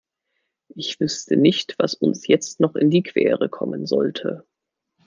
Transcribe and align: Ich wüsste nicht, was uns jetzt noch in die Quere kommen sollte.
Ich 0.73 0.99
wüsste 0.99 1.37
nicht, 1.37 1.75
was 1.77 1.93
uns 1.93 2.25
jetzt 2.25 2.59
noch 2.59 2.73
in 2.75 2.89
die 2.89 3.03
Quere 3.03 3.49
kommen 3.49 3.85
sollte. 3.85 4.47